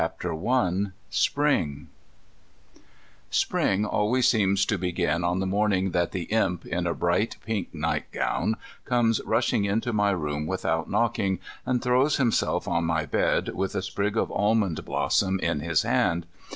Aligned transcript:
Winter 0.01 0.33
I 0.49 0.75
SPRING 1.11 1.87
Spring 3.29 3.85
always 3.85 4.27
seems 4.27 4.65
to 4.65 4.79
begin 4.79 5.23
on 5.23 5.39
the 5.39 5.45
morning 5.45 5.91
that 5.91 6.11
the 6.11 6.23
Imp, 6.23 6.65
in 6.65 6.87
a 6.87 6.95
bright 6.95 7.37
pink 7.45 7.71
nightgown, 7.71 8.55
comes 8.83 9.21
rushing 9.23 9.65
into 9.65 9.93
my 9.93 10.09
room 10.09 10.47
without 10.47 10.89
knocking, 10.89 11.37
and 11.67 11.83
throws 11.83 12.17
himself 12.17 12.67
on 12.67 12.83
my 12.83 13.05
bed, 13.05 13.49
with 13.49 13.75
a 13.75 13.83
sprig 13.83 14.17
of 14.17 14.31
almond 14.31 14.83
blossom 14.85 15.39
in 15.39 15.59
his 15.59 15.83
hand. 15.83 16.25